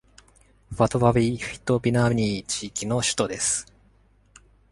[0.73, 3.67] ヴァトヴァヴィ・フィトビナニー地域の首都です。